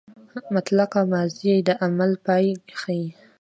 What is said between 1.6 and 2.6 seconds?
د عمل پای